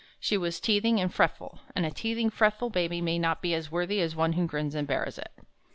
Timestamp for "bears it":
4.87-5.31